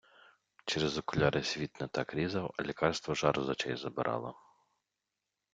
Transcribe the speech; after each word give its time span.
Через 0.65 0.97
окуляри 0.97 1.43
світ 1.43 1.81
не 1.81 1.87
так 1.87 2.13
різав, 2.13 2.53
а 2.57 2.63
лікарство 2.63 3.13
жар 3.15 3.41
з 3.41 3.49
очей 3.49 3.75
забирало. 3.75 4.35